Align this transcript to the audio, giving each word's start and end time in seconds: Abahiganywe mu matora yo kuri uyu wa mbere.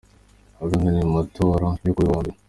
Abahiganywe 0.57 1.01
mu 1.09 1.13
matora 1.17 1.67
yo 1.83 1.89
kuri 1.95 2.03
uyu 2.03 2.13
wa 2.13 2.21
mbere. 2.23 2.37